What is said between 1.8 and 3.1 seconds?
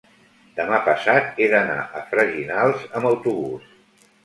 a Freginals